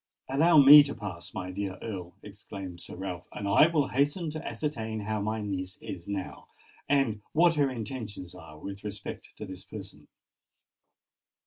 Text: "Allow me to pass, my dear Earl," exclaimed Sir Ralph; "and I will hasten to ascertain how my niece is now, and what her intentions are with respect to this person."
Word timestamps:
"Allow 0.27 0.57
me 0.57 0.81
to 0.81 0.95
pass, 0.95 1.31
my 1.31 1.51
dear 1.51 1.77
Earl," 1.79 2.15
exclaimed 2.23 2.81
Sir 2.81 2.95
Ralph; 2.95 3.27
"and 3.33 3.47
I 3.47 3.67
will 3.67 3.89
hasten 3.89 4.31
to 4.31 4.43
ascertain 4.43 5.01
how 5.01 5.21
my 5.21 5.41
niece 5.43 5.77
is 5.77 6.07
now, 6.07 6.47
and 6.89 7.21
what 7.33 7.53
her 7.53 7.69
intentions 7.69 8.33
are 8.33 8.57
with 8.57 8.83
respect 8.83 9.31
to 9.37 9.45
this 9.45 9.63
person." 9.63 10.07